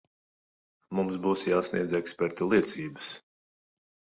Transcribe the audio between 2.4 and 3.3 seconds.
liecības.